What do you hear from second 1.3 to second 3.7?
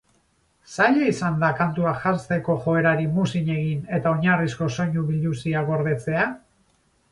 da kantuak janzteko joerari muzin